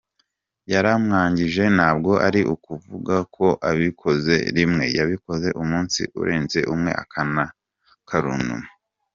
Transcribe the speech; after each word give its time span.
Yaramwangije 0.71 1.63
ntabwo 1.77 2.11
ari 2.27 2.41
ukuvuga 2.53 3.15
ko 3.35 3.45
abikoze 3.69 4.35
rimwe, 4.55 4.85
yabikoze 4.97 5.47
umunsi 5.61 6.01
urenze 6.21 6.59
umwe 6.73 6.91
akana 7.03 7.43
karanuma. 8.09 8.67